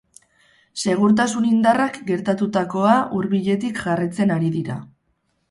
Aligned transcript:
Segurtasun 0.83 1.45
indarrak 1.49 1.99
gertatutakoa 2.07 2.97
hurbiletik 3.19 3.83
jarraitzen 3.85 4.35
ari 4.39 4.53
dira. 4.59 4.81